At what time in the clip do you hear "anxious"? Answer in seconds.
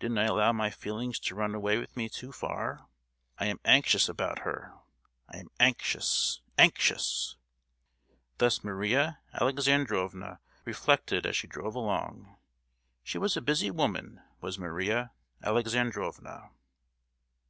3.66-4.08, 5.60-6.40, 6.56-7.36